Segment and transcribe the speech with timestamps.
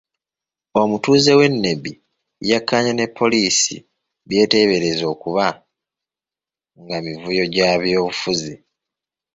[0.81, 1.91] Omutuuze w'e Nebbi
[2.49, 3.75] yakkaanya ne poliisi
[4.27, 5.47] by'eteebereza okuba
[6.81, 8.53] nga mivuyo gy'ebyobufuzi.